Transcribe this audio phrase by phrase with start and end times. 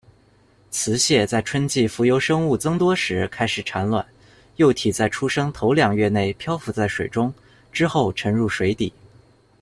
[0.71, 4.03] 雌蟹在春季浮游生物增多时开始产卵，
[4.55, 7.31] 幼体在出生头两月内漂浮在水中，
[7.71, 8.91] 之后沉入水底。